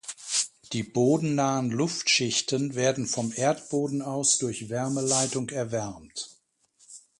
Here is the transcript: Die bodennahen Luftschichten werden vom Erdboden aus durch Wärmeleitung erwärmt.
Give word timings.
Die 0.73 0.81
bodennahen 0.81 1.69
Luftschichten 1.69 2.73
werden 2.73 3.05
vom 3.05 3.31
Erdboden 3.35 4.01
aus 4.01 4.39
durch 4.39 4.67
Wärmeleitung 4.69 5.49
erwärmt. 5.49 6.39